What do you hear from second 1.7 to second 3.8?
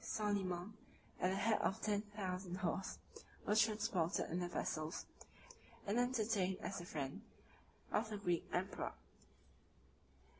ten thousand horse, was